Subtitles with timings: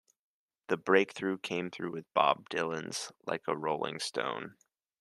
[0.69, 4.55] The breakthrough came with Bob Dylan's "Like a Rolling Stone".